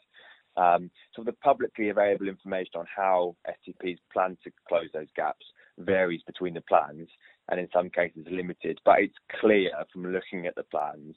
Um, 0.58 0.92
so 1.16 1.24
the 1.24 1.34
publicly 1.34 1.90
available 1.90 2.28
information 2.28 2.74
on 2.76 2.86
how 2.94 3.36
STPs 3.48 3.98
plan 4.12 4.38
to 4.44 4.52
close 4.68 4.90
those 4.94 5.08
gaps 5.16 5.46
varies 5.78 6.22
between 6.26 6.54
the 6.54 6.62
plans 6.62 7.08
and 7.50 7.60
in 7.60 7.70
some 7.74 7.90
cases 7.90 8.26
limited. 8.30 8.80
But 8.84 9.00
it's 9.00 9.16
clear 9.40 9.72
from 9.92 10.12
looking 10.12 10.48
at 10.48 10.56
the 10.56 10.64
plans 10.64 11.16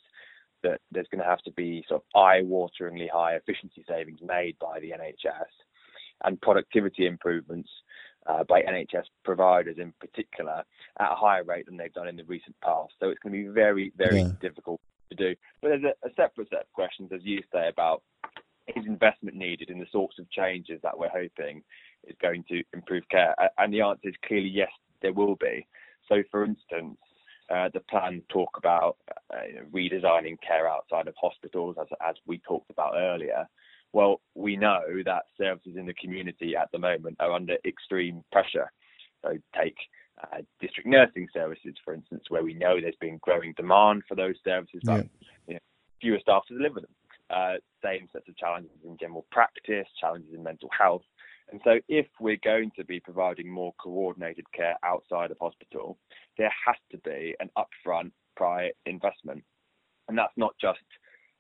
that 0.62 0.80
there's 0.92 1.08
going 1.10 1.22
to 1.22 1.28
have 1.28 1.42
to 1.42 1.50
be 1.52 1.84
sort 1.88 2.02
of 2.02 2.20
eye-wateringly 2.20 3.08
high 3.12 3.34
efficiency 3.34 3.84
savings 3.88 4.20
made 4.22 4.56
by 4.60 4.78
the 4.80 4.90
NHS 4.90 5.50
and 6.24 6.40
productivity 6.40 7.06
improvements 7.06 7.68
uh, 8.26 8.44
by 8.44 8.62
NHS 8.62 9.04
providers 9.24 9.76
in 9.78 9.92
particular 10.00 10.62
at 11.00 11.12
a 11.12 11.14
higher 11.14 11.44
rate 11.44 11.66
than 11.66 11.76
they've 11.76 11.92
done 11.92 12.08
in 12.08 12.16
the 12.16 12.24
recent 12.24 12.54
past. 12.60 12.92
So 13.00 13.10
it's 13.10 13.18
going 13.20 13.32
to 13.32 13.48
be 13.48 13.52
very, 13.52 13.92
very 13.96 14.20
yeah. 14.20 14.28
difficult 14.40 14.80
to 15.10 15.16
do. 15.16 15.34
But 15.60 15.68
there's 15.68 15.84
a, 15.84 16.06
a 16.06 16.10
separate 16.14 16.48
set 16.50 16.60
of 16.60 16.72
questions, 16.72 17.10
as 17.12 17.20
you 17.22 17.40
say, 17.52 17.68
about 17.68 18.02
is 18.68 18.86
investment 18.86 19.36
needed 19.36 19.70
in 19.70 19.78
the 19.78 19.86
sorts 19.90 20.18
of 20.18 20.30
changes 20.30 20.80
that 20.82 20.96
we're 20.96 21.08
hoping 21.08 21.62
is 22.06 22.16
going 22.20 22.44
to 22.48 22.62
improve 22.72 23.04
care? 23.10 23.34
And 23.58 23.72
the 23.72 23.80
answer 23.80 24.08
is 24.08 24.14
clearly 24.24 24.48
yes, 24.48 24.70
there 25.00 25.12
will 25.12 25.36
be. 25.36 25.66
So, 26.08 26.22
for 26.30 26.44
instance, 26.44 26.98
uh, 27.50 27.68
the 27.74 27.80
plans 27.80 28.22
talk 28.28 28.50
about 28.56 28.96
uh, 29.32 29.64
redesigning 29.72 30.36
care 30.46 30.68
outside 30.68 31.08
of 31.08 31.14
hospitals, 31.20 31.76
as, 31.80 31.88
as 32.06 32.14
we 32.26 32.38
talked 32.38 32.70
about 32.70 32.94
earlier. 32.96 33.48
Well, 33.92 34.20
we 34.34 34.56
know 34.56 34.80
that 35.04 35.24
services 35.36 35.76
in 35.76 35.86
the 35.86 35.94
community 35.94 36.56
at 36.56 36.70
the 36.72 36.78
moment 36.78 37.16
are 37.20 37.32
under 37.32 37.56
extreme 37.64 38.24
pressure. 38.32 38.70
So, 39.22 39.36
take 39.58 39.76
uh, 40.22 40.38
district 40.60 40.88
nursing 40.88 41.28
services, 41.32 41.74
for 41.84 41.94
instance, 41.94 42.24
where 42.28 42.42
we 42.42 42.54
know 42.54 42.80
there's 42.80 42.96
been 43.00 43.18
growing 43.22 43.52
demand 43.56 44.02
for 44.08 44.14
those 44.14 44.36
services, 44.44 44.80
but 44.84 45.06
yeah. 45.20 45.28
you 45.46 45.54
know, 45.54 45.60
fewer 46.00 46.18
staff 46.20 46.44
to 46.48 46.56
deliver 46.56 46.80
them. 46.80 46.90
Uh, 47.30 47.54
same 47.82 48.08
sets 48.12 48.28
of 48.28 48.36
challenges 48.36 48.76
in 48.84 48.96
general 48.98 49.26
practice, 49.30 49.86
challenges 50.00 50.34
in 50.34 50.42
mental 50.42 50.68
health. 50.76 51.02
And 51.50 51.60
so, 51.64 51.78
if 51.88 52.06
we're 52.18 52.38
going 52.42 52.70
to 52.76 52.84
be 52.84 52.98
providing 52.98 53.50
more 53.50 53.74
coordinated 53.82 54.50
care 54.52 54.76
outside 54.82 55.30
of 55.30 55.36
hospital, 55.40 55.98
there 56.38 56.52
has 56.66 56.76
to 56.92 56.98
be 56.98 57.34
an 57.40 57.50
upfront 57.58 58.12
prior 58.36 58.70
investment. 58.86 59.44
And 60.08 60.16
that's 60.16 60.32
not 60.36 60.54
just 60.60 60.80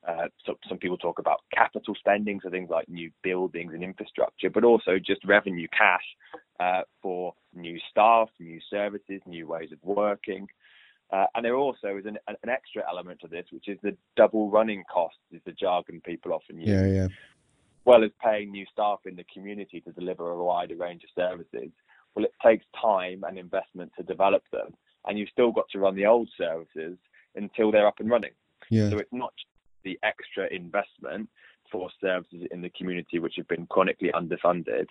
uh, 0.06 0.26
so 0.44 0.58
some 0.68 0.78
people 0.78 0.98
talk 0.98 1.18
about 1.18 1.40
capital 1.54 1.94
spending, 1.94 2.40
so 2.42 2.50
things 2.50 2.70
like 2.70 2.88
new 2.88 3.10
buildings 3.22 3.72
and 3.72 3.84
infrastructure, 3.84 4.50
but 4.50 4.64
also 4.64 4.98
just 4.98 5.24
revenue 5.24 5.68
cash 5.76 6.04
uh, 6.58 6.82
for 7.00 7.34
new 7.54 7.78
staff, 7.90 8.28
new 8.40 8.60
services, 8.68 9.20
new 9.26 9.46
ways 9.46 9.70
of 9.72 9.78
working. 9.82 10.48
Uh, 11.12 11.26
and 11.34 11.44
there 11.44 11.56
also 11.56 11.96
is 11.98 12.06
an, 12.06 12.18
an, 12.26 12.48
extra 12.48 12.82
element 12.88 13.20
to 13.20 13.28
this, 13.28 13.44
which 13.50 13.68
is 13.68 13.78
the 13.82 13.94
double 14.16 14.50
running 14.50 14.82
costs, 14.92 15.18
is 15.30 15.42
the 15.44 15.52
jargon 15.52 16.00
people 16.00 16.32
often 16.32 16.58
use. 16.58 16.68
Yeah, 16.68 16.86
yeah. 16.86 17.08
Well 17.84 18.02
as 18.02 18.10
paying 18.24 18.50
new 18.50 18.64
staff 18.72 19.00
in 19.04 19.16
the 19.16 19.24
community 19.32 19.80
to 19.82 19.92
deliver 19.92 20.30
a 20.30 20.42
wider 20.42 20.76
range 20.76 21.02
of 21.04 21.10
services. 21.14 21.70
Well, 22.14 22.24
it 22.24 22.32
takes 22.42 22.64
time 22.80 23.24
and 23.26 23.38
investment 23.38 23.92
to 23.98 24.02
develop 24.02 24.42
them, 24.52 24.74
and 25.06 25.18
you've 25.18 25.28
still 25.28 25.52
got 25.52 25.68
to 25.72 25.78
run 25.78 25.96
the 25.96 26.06
old 26.06 26.30
services 26.36 26.96
until 27.34 27.70
they're 27.70 27.86
up 27.86 28.00
and 28.00 28.10
running. 28.10 28.32
Yeah. 28.70 28.88
So 28.88 28.98
it's 28.98 29.12
not 29.12 29.34
the 29.84 29.98
extra 30.02 30.46
investment 30.52 31.28
for 31.70 31.88
services 32.00 32.46
in 32.50 32.60
the 32.60 32.70
community 32.70 33.18
which 33.18 33.34
have 33.36 33.48
been 33.48 33.66
chronically 33.66 34.10
underfunded. 34.14 34.86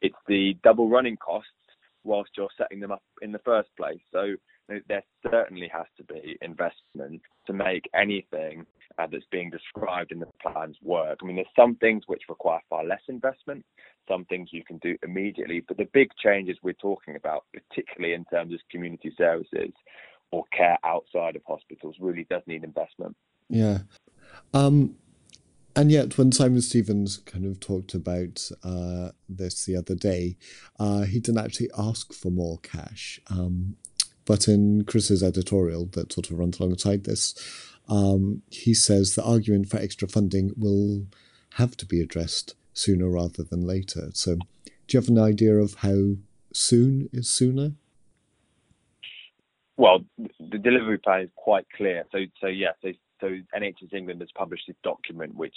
It's 0.00 0.16
the 0.28 0.56
double 0.62 0.88
running 0.88 1.16
costs 1.16 1.50
whilst 2.04 2.30
you're 2.36 2.48
setting 2.56 2.80
them 2.80 2.92
up 2.92 3.02
in 3.22 3.32
the 3.32 3.38
first 3.40 3.70
place. 3.76 4.00
So 4.12 4.34
there 4.88 5.02
certainly 5.30 5.68
has 5.72 5.86
to 5.96 6.04
be 6.04 6.38
investment 6.40 7.20
to 7.46 7.52
make 7.52 7.88
anything 7.94 8.66
uh, 8.98 9.06
that's 9.10 9.24
being 9.30 9.50
described 9.50 10.12
in 10.12 10.20
the 10.20 10.28
plans 10.40 10.76
work. 10.82 11.18
I 11.22 11.26
mean, 11.26 11.36
there's 11.36 11.48
some 11.56 11.76
things 11.76 12.04
which 12.06 12.22
require 12.28 12.60
far 12.70 12.84
less 12.84 13.02
investment, 13.08 13.64
some 14.08 14.24
things 14.26 14.50
you 14.52 14.64
can 14.64 14.78
do 14.78 14.96
immediately, 15.02 15.62
but 15.66 15.76
the 15.76 15.88
big 15.92 16.10
changes 16.22 16.56
we're 16.62 16.72
talking 16.74 17.16
about, 17.16 17.44
particularly 17.52 18.14
in 18.14 18.24
terms 18.26 18.52
of 18.54 18.60
community 18.70 19.12
services 19.16 19.72
or 20.30 20.44
care 20.56 20.78
outside 20.84 21.36
of 21.36 21.42
hospitals, 21.46 21.96
really 22.00 22.26
does 22.30 22.42
need 22.46 22.64
investment. 22.64 23.16
Yeah. 23.48 23.78
Um, 24.52 24.96
and 25.76 25.90
yet, 25.90 26.16
when 26.16 26.30
Simon 26.30 26.60
Stevens 26.60 27.18
kind 27.18 27.44
of 27.44 27.58
talked 27.58 27.94
about 27.94 28.48
uh, 28.62 29.10
this 29.28 29.64
the 29.64 29.76
other 29.76 29.96
day, 29.96 30.36
uh, 30.78 31.02
he 31.02 31.18
didn't 31.18 31.44
actually 31.44 31.70
ask 31.76 32.12
for 32.12 32.30
more 32.30 32.58
cash. 32.58 33.20
Um, 33.28 33.76
but 34.24 34.46
in 34.46 34.84
Chris's 34.84 35.22
editorial 35.22 35.86
that 35.92 36.12
sort 36.12 36.30
of 36.30 36.38
runs 36.38 36.60
alongside 36.60 37.04
this, 37.04 37.34
um, 37.88 38.42
he 38.50 38.72
says 38.72 39.14
the 39.14 39.24
argument 39.24 39.68
for 39.68 39.78
extra 39.78 40.08
funding 40.08 40.52
will 40.56 41.06
have 41.54 41.76
to 41.78 41.86
be 41.86 42.00
addressed 42.00 42.54
sooner 42.72 43.08
rather 43.08 43.42
than 43.42 43.66
later. 43.66 44.10
So, 44.14 44.36
do 44.36 44.96
you 44.96 45.00
have 45.00 45.08
an 45.08 45.18
idea 45.18 45.56
of 45.56 45.74
how 45.74 46.14
soon 46.52 47.08
is 47.12 47.28
sooner? 47.28 47.72
Well, 49.76 50.04
the 50.18 50.58
delivery 50.58 50.98
plan 50.98 51.22
is 51.22 51.30
quite 51.34 51.66
clear. 51.76 52.04
So, 52.12 52.18
so 52.40 52.46
yeah, 52.46 52.72
so, 52.80 52.92
so 53.24 53.58
NHS 53.58 53.94
England 53.94 54.20
has 54.20 54.30
published 54.34 54.64
this 54.66 54.76
document 54.84 55.34
which 55.34 55.56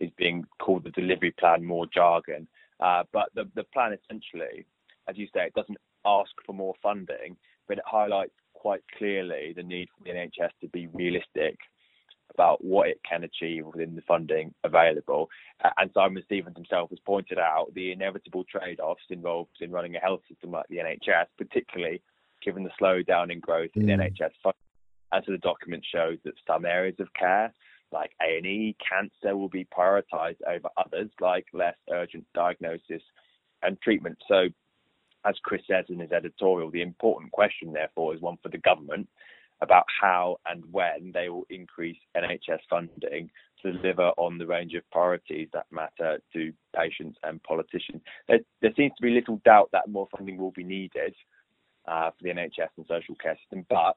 is 0.00 0.10
being 0.16 0.44
called 0.60 0.84
the 0.84 0.90
delivery 0.90 1.32
plan, 1.32 1.64
more 1.64 1.86
jargon. 1.86 2.46
Uh, 2.80 3.02
but 3.12 3.28
the, 3.34 3.48
the 3.54 3.64
plan 3.64 3.92
essentially, 3.92 4.64
as 5.08 5.16
you 5.18 5.26
say, 5.34 5.46
it 5.46 5.54
doesn't 5.54 5.78
ask 6.06 6.30
for 6.46 6.52
more 6.52 6.74
funding 6.82 7.36
but 7.68 7.78
it 7.78 7.84
highlights 7.86 8.32
quite 8.54 8.82
clearly 8.96 9.52
the 9.54 9.62
need 9.62 9.88
for 9.96 10.04
the 10.04 10.10
NHS 10.10 10.50
to 10.62 10.68
be 10.68 10.88
realistic 10.88 11.56
about 12.34 12.62
what 12.64 12.88
it 12.88 13.00
can 13.08 13.24
achieve 13.24 13.64
within 13.66 13.94
the 13.94 14.02
funding 14.02 14.52
available. 14.64 15.28
and 15.78 15.90
Simon 15.94 16.22
Stevens 16.26 16.56
himself 16.56 16.90
has 16.90 16.98
pointed 17.00 17.38
out 17.38 17.72
the 17.74 17.92
inevitable 17.92 18.44
trade 18.44 18.80
offs 18.80 19.02
involved 19.10 19.50
in 19.60 19.70
running 19.70 19.96
a 19.96 20.00
health 20.00 20.20
system 20.28 20.50
like 20.50 20.66
the 20.68 20.76
NHS, 20.76 21.26
particularly 21.36 22.02
given 22.42 22.64
the 22.64 22.70
slowdown 22.80 23.32
in 23.32 23.40
growth 23.40 23.70
mm. 23.76 23.82
in 23.82 23.98
NHS 23.98 24.32
funding. 24.42 24.67
So 25.12 25.32
the 25.32 25.38
document 25.38 25.84
shows 25.90 26.18
that 26.24 26.34
some 26.46 26.64
areas 26.64 26.96
of 26.98 27.12
care, 27.14 27.52
like 27.92 28.12
A&E, 28.22 28.76
cancer, 28.86 29.36
will 29.36 29.48
be 29.48 29.66
prioritised 29.66 30.42
over 30.46 30.68
others, 30.76 31.10
like 31.20 31.46
less 31.52 31.76
urgent 31.90 32.26
diagnosis 32.34 33.02
and 33.62 33.80
treatment. 33.80 34.18
So 34.28 34.48
as 35.24 35.34
Chris 35.42 35.62
says 35.68 35.86
in 35.88 36.00
his 36.00 36.12
editorial, 36.12 36.70
the 36.70 36.82
important 36.82 37.32
question, 37.32 37.72
therefore, 37.72 38.14
is 38.14 38.20
one 38.20 38.38
for 38.42 38.48
the 38.48 38.58
government 38.58 39.08
about 39.60 39.84
how 40.00 40.36
and 40.46 40.62
when 40.70 41.10
they 41.12 41.28
will 41.28 41.46
increase 41.50 41.96
NHS 42.16 42.60
funding 42.70 43.28
to 43.62 43.72
deliver 43.72 44.10
on 44.16 44.38
the 44.38 44.46
range 44.46 44.74
of 44.74 44.88
priorities 44.92 45.48
that 45.52 45.66
matter 45.72 46.20
to 46.32 46.52
patients 46.76 47.18
and 47.24 47.42
politicians. 47.42 48.00
There, 48.28 48.38
there 48.62 48.72
seems 48.76 48.92
to 48.96 49.02
be 49.02 49.10
little 49.10 49.40
doubt 49.44 49.70
that 49.72 49.88
more 49.88 50.06
funding 50.16 50.36
will 50.36 50.52
be 50.52 50.62
needed 50.62 51.14
uh, 51.88 52.10
for 52.10 52.22
the 52.22 52.30
NHS 52.30 52.68
and 52.76 52.86
social 52.88 53.16
care 53.16 53.36
system, 53.42 53.66
but 53.68 53.96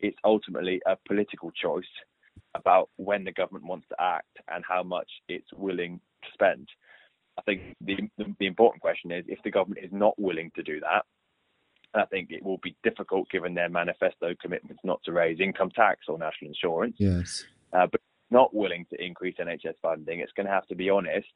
it's 0.00 0.16
ultimately 0.24 0.80
a 0.86 0.96
political 1.06 1.50
choice 1.50 1.84
about 2.54 2.90
when 2.96 3.24
the 3.24 3.32
government 3.32 3.64
wants 3.64 3.86
to 3.88 3.96
act 4.00 4.38
and 4.48 4.64
how 4.66 4.82
much 4.82 5.08
it's 5.28 5.52
willing 5.54 6.00
to 6.22 6.28
spend. 6.32 6.68
I 7.38 7.42
think 7.42 7.76
the, 7.80 7.96
the, 8.38 8.46
important 8.46 8.82
question 8.82 9.12
is 9.12 9.24
if 9.28 9.38
the 9.44 9.50
government 9.50 9.84
is 9.84 9.92
not 9.92 10.18
willing 10.18 10.50
to 10.56 10.62
do 10.62 10.80
that, 10.80 11.04
I 11.94 12.04
think 12.06 12.30
it 12.30 12.42
will 12.42 12.58
be 12.62 12.76
difficult 12.82 13.30
given 13.30 13.54
their 13.54 13.68
manifesto 13.68 14.34
commitments 14.40 14.80
not 14.84 15.00
to 15.04 15.12
raise 15.12 15.40
income 15.40 15.70
tax 15.70 16.06
or 16.08 16.18
national 16.18 16.50
insurance. 16.50 16.96
Yes. 16.98 17.44
Uh, 17.72 17.86
but 17.90 18.00
not 18.30 18.54
willing 18.54 18.86
to 18.90 19.04
increase 19.04 19.36
NHS 19.40 19.74
funding, 19.82 20.20
it's 20.20 20.32
going 20.32 20.46
to 20.46 20.52
have 20.52 20.66
to 20.68 20.74
be 20.74 20.90
honest 20.90 21.26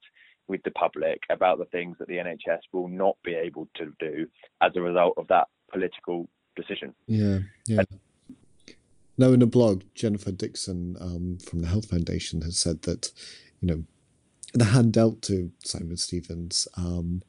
with 0.47 0.62
the 0.62 0.71
public 0.73 1.21
about 1.30 1.59
the 1.59 1.64
things 1.66 1.97
that 1.99 2.09
the 2.09 2.16
NHS 2.16 2.61
will 2.73 2.88
not 2.88 3.16
be 3.25 3.35
able 3.35 3.68
to 3.76 3.92
do 3.99 4.26
as 4.61 4.73
a 4.76 4.80
result 4.80 5.14
of 5.16 5.26
that 5.28 5.49
political 5.73 6.28
decision. 6.54 6.94
Yeah, 7.06 7.38
yeah. 7.66 7.78
And, 7.78 8.00
now, 9.16 9.33
in 9.33 9.42
a 9.42 9.47
blog, 9.47 9.83
Jennifer 9.94 10.33
Dixon 10.33 10.97
um, 11.00 11.38
from 11.38 11.61
the 11.61 11.68
Health 11.68 11.90
Foundation 11.90 12.42
has 12.42 12.59
said 12.59 12.83
that, 12.83 13.12
you 13.61 13.68
know, 13.68 13.85
the 14.54 14.66
hand 14.66 14.92
dealt 14.92 15.23
to 15.23 15.52
Simon 15.64 15.97
Stevens 15.97 16.66
um, 16.76 17.23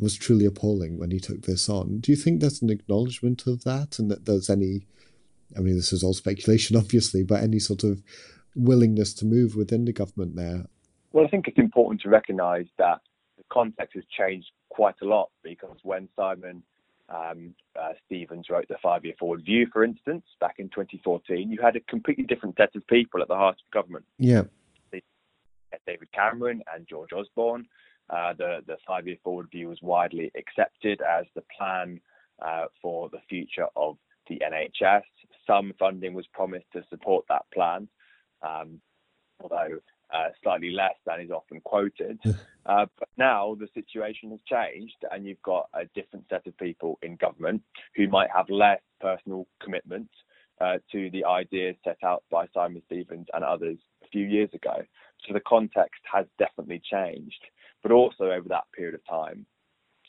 was 0.00 0.16
truly 0.16 0.44
appalling 0.44 0.98
when 0.98 1.10
he 1.10 1.20
took 1.20 1.42
this 1.42 1.68
on. 1.68 1.98
Do 2.00 2.12
you 2.12 2.16
think 2.16 2.40
there's 2.40 2.62
an 2.62 2.70
acknowledgement 2.70 3.46
of 3.46 3.64
that 3.64 3.98
and 3.98 4.10
that 4.10 4.24
there's 4.24 4.50
any, 4.50 4.86
I 5.56 5.60
mean, 5.60 5.76
this 5.76 5.92
is 5.92 6.02
all 6.02 6.14
speculation, 6.14 6.76
obviously, 6.76 7.22
but 7.22 7.42
any 7.42 7.58
sort 7.58 7.84
of 7.84 8.02
willingness 8.56 9.14
to 9.14 9.26
move 9.26 9.54
within 9.54 9.84
the 9.84 9.92
government 9.92 10.36
there? 10.36 10.66
Well, 11.12 11.24
I 11.24 11.28
think 11.28 11.48
it's 11.48 11.58
important 11.58 12.02
to 12.02 12.08
recognise 12.08 12.66
that 12.78 13.00
the 13.36 13.44
context 13.50 13.94
has 13.94 14.04
changed 14.16 14.50
quite 14.68 14.96
a 15.02 15.06
lot 15.06 15.30
because 15.42 15.78
when 15.82 16.08
Simon 16.16 16.62
um, 17.08 17.54
uh, 17.80 17.92
Stevens 18.06 18.46
wrote 18.50 18.68
the 18.68 18.76
five 18.82 19.04
year 19.04 19.14
forward 19.18 19.44
view, 19.44 19.66
for 19.72 19.82
instance, 19.84 20.24
back 20.40 20.56
in 20.58 20.68
2014, 20.68 21.50
you 21.50 21.58
had 21.62 21.76
a 21.76 21.80
completely 21.80 22.24
different 22.24 22.56
set 22.56 22.74
of 22.76 22.86
people 22.86 23.22
at 23.22 23.28
the 23.28 23.34
heart 23.34 23.56
of 23.56 23.70
government. 23.72 24.04
Yeah. 24.18 24.42
David 25.86 26.12
Cameron 26.12 26.62
and 26.74 26.86
George 26.86 27.12
Osborne. 27.12 27.66
Uh, 28.10 28.32
the 28.38 28.60
the 28.66 28.76
five 28.86 29.06
year 29.06 29.16
forward 29.22 29.48
view 29.50 29.68
was 29.68 29.78
widely 29.82 30.30
accepted 30.36 31.00
as 31.02 31.26
the 31.34 31.42
plan 31.56 32.00
uh, 32.40 32.66
for 32.80 33.10
the 33.10 33.20
future 33.28 33.66
of 33.76 33.96
the 34.28 34.40
NHS. 34.40 35.02
Some 35.46 35.74
funding 35.78 36.14
was 36.14 36.26
promised 36.32 36.66
to 36.72 36.82
support 36.88 37.26
that 37.28 37.44
plan, 37.52 37.88
um, 38.42 38.80
although 39.40 39.78
uh, 40.12 40.28
slightly 40.42 40.70
less 40.70 40.94
than 41.06 41.20
is 41.20 41.30
often 41.30 41.60
quoted. 41.60 42.18
Uh, 42.66 42.84
but 42.98 43.08
now 43.16 43.56
the 43.58 43.68
situation 43.72 44.30
has 44.30 44.40
changed, 44.46 44.96
and 45.10 45.24
you've 45.24 45.40
got 45.42 45.68
a 45.72 45.86
different 45.94 46.26
set 46.28 46.46
of 46.46 46.56
people 46.58 46.98
in 47.02 47.16
government 47.16 47.62
who 47.96 48.06
might 48.08 48.28
have 48.34 48.48
less 48.50 48.80
personal 49.00 49.46
commitment 49.62 50.08
uh, 50.60 50.78
to 50.92 51.10
the 51.10 51.24
ideas 51.24 51.76
set 51.84 51.98
out 52.04 52.24
by 52.30 52.46
Simon 52.52 52.82
Stevens 52.86 53.26
and 53.32 53.42
others 53.42 53.78
a 54.04 54.08
few 54.08 54.26
years 54.26 54.50
ago. 54.52 54.82
So 55.26 55.32
the 55.32 55.40
context 55.40 56.00
has 56.12 56.26
definitely 56.38 56.82
changed. 56.84 57.42
But 57.82 57.92
also 57.92 58.24
over 58.24 58.48
that 58.48 58.64
period 58.76 58.94
of 58.94 59.06
time, 59.06 59.46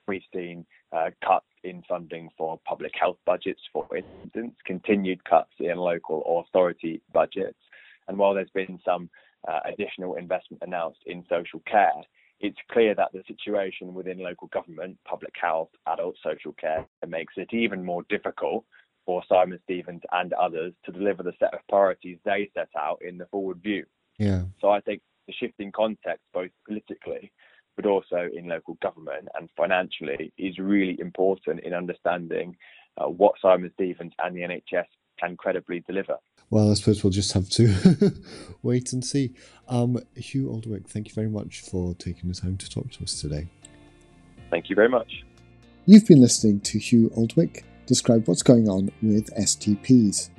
we've 0.08 0.22
seen 0.34 0.65
uh, 0.91 1.12
cuts 1.24 1.46
in 1.63 1.84
funding 1.88 2.29
for 2.38 2.60
public 2.65 2.94
health 3.00 3.18
budgets, 3.25 3.62
for 3.72 3.88
instance, 3.96 4.56
continued 4.65 5.24
cuts 5.24 5.53
in 5.60 5.77
local 5.77 6.44
authority 6.46 7.01
budgets. 7.13 7.60
And 8.08 8.18
while 8.18 8.34
there's 8.34 8.50
been 8.50 8.79
some 8.84 9.10
uh, 9.48 9.60
additional 9.65 10.15
investment 10.15 10.62
announced 10.65 11.00
in 11.05 11.24
social 11.29 11.62
care, 11.65 11.93
it's 12.39 12.58
clear 12.72 12.96
that 12.96 13.12
the 13.13 13.24
situation 13.27 13.93
within 13.93 14.19
local 14.19 14.48
government, 14.48 14.98
public 15.05 15.34
health, 15.39 15.69
adult 15.88 16.15
social 16.24 16.53
care, 16.53 16.86
makes 17.08 17.34
it 17.38 17.53
even 17.53 17.84
more 17.84 18.03
difficult 18.10 18.63
for 19.05 19.24
Simon 19.27 19.60
Stevens 19.63 20.01
and 20.12 20.34
others 20.34 20.74
to 20.86 20.91
deliver 20.91 21.24
the 21.24 21.34
set 21.39 21.53
of 21.53 21.60
priorities 21.67 22.19
they 22.24 22.50
set 22.53 22.69
out 22.77 23.01
in 23.01 23.17
the 23.17 23.25
forward 23.25 23.61
view. 23.61 23.85
Yeah. 24.18 24.44
So 24.61 24.70
I 24.70 24.81
think 24.81 25.01
the 25.27 25.33
shifting 25.33 25.72
context, 25.72 26.24
both 26.33 26.51
politically 26.68 27.31
but 27.75 27.85
also 27.85 28.27
in 28.35 28.46
local 28.46 28.77
government 28.81 29.29
and 29.35 29.50
financially, 29.55 30.33
is 30.37 30.59
really 30.59 31.00
important 31.00 31.61
in 31.61 31.74
understanding 31.74 32.53
uh, 32.98 33.07
what 33.07 33.35
Simon 33.42 33.72
Stevens 33.75 34.11
and 34.20 34.35
the 34.35 34.42
NHS 34.42 34.83
can 35.20 35.36
credibly 35.38 35.84
deliver. 35.88 36.18
Well, 36.50 36.72
I 36.72 36.74
suppose 36.74 37.03
we'll 37.03 37.12
just 37.12 37.34
have 37.34 37.50
to 37.50 38.14
wait 38.64 38.94
and 38.94 39.03
see. 39.03 39.34
Um, 39.68 40.00
Hugh 40.16 40.50
Alderwick, 40.50 40.88
thank 40.88 41.08
you 41.08 41.14
very 41.14 41.29
much 41.29 41.62
for 41.62 41.94
taking 41.96 42.29
the 42.29 42.36
time 42.36 42.58
to 42.58 42.70
talk 42.70 42.92
to 42.94 43.03
us 43.03 43.22
today. 43.22 43.48
Thank 44.50 44.70
you 44.70 44.75
very 44.75 44.90
much. 44.90 45.24
You've 45.86 46.08
been 46.08 46.22
listening 46.22 46.62
to 46.62 46.79
Hugh 46.79 47.10
Alderwick 47.16 47.64
describe 47.90 48.27
what's 48.27 48.44
going 48.44 48.70
on 48.70 48.92
with 49.01 49.34
STPs. 49.36 50.29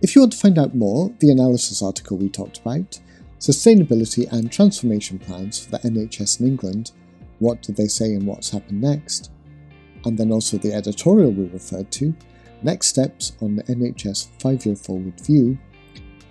If 0.00 0.16
you 0.16 0.22
want 0.22 0.32
to 0.32 0.38
find 0.38 0.58
out 0.58 0.74
more, 0.74 1.12
the 1.18 1.30
analysis 1.30 1.82
article 1.82 2.16
we 2.16 2.30
talked 2.30 2.60
about, 2.60 2.98
sustainability 3.38 4.26
and 4.32 4.50
transformation 4.50 5.18
plans 5.18 5.62
for 5.62 5.72
the 5.72 5.78
NHS 5.80 6.40
in 6.40 6.46
England, 6.46 6.92
what 7.40 7.60
did 7.60 7.76
they 7.76 7.88
say 7.88 8.14
and 8.14 8.26
what's 8.26 8.48
happened 8.48 8.80
next, 8.80 9.30
and 10.06 10.16
then 10.16 10.32
also 10.32 10.56
the 10.56 10.72
editorial 10.72 11.30
we 11.30 11.46
referred 11.48 11.92
to, 11.92 12.14
Next 12.62 12.88
steps 12.88 13.32
on 13.40 13.56
the 13.56 13.64
NHS 13.64 14.28
5 14.40 14.66
year 14.66 14.76
forward 14.76 15.20
view 15.20 15.58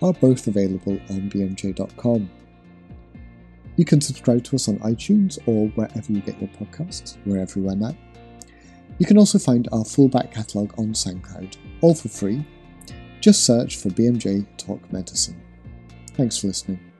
are 0.01 0.13
both 0.13 0.47
available 0.47 0.93
on 1.09 1.29
bmj.com. 1.29 2.29
You 3.77 3.85
can 3.85 4.01
subscribe 4.01 4.43
to 4.45 4.55
us 4.55 4.67
on 4.67 4.79
iTunes 4.79 5.39
or 5.45 5.67
wherever 5.69 6.11
you 6.11 6.21
get 6.21 6.39
your 6.39 6.49
podcasts, 6.49 7.17
wherever 7.25 7.37
we're 7.37 7.41
everywhere 7.41 7.75
now. 7.75 7.97
You 8.99 9.05
can 9.05 9.17
also 9.17 9.39
find 9.39 9.67
our 9.71 9.85
full 9.85 10.07
back 10.07 10.31
catalogue 10.31 10.73
on 10.77 10.93
SoundCloud, 10.93 11.57
all 11.81 11.95
for 11.95 12.09
free. 12.09 12.45
Just 13.19 13.45
search 13.45 13.77
for 13.77 13.89
BMJ 13.89 14.45
Talk 14.57 14.91
Medicine. 14.91 15.41
Thanks 16.15 16.37
for 16.37 16.47
listening. 16.47 16.90